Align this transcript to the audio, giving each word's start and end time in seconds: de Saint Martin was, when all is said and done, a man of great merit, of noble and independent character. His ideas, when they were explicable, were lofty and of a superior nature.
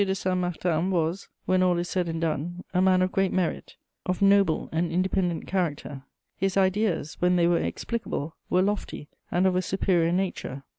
de 0.03 0.15
Saint 0.15 0.39
Martin 0.39 0.89
was, 0.89 1.29
when 1.45 1.61
all 1.61 1.77
is 1.77 1.87
said 1.87 2.09
and 2.09 2.21
done, 2.21 2.63
a 2.73 2.81
man 2.81 3.03
of 3.03 3.11
great 3.11 3.31
merit, 3.31 3.75
of 4.03 4.19
noble 4.19 4.67
and 4.71 4.91
independent 4.91 5.45
character. 5.45 6.01
His 6.35 6.57
ideas, 6.57 7.17
when 7.19 7.35
they 7.35 7.45
were 7.45 7.59
explicable, 7.61 8.35
were 8.49 8.63
lofty 8.63 9.09
and 9.29 9.45
of 9.45 9.55
a 9.55 9.61
superior 9.61 10.11
nature. 10.11 10.63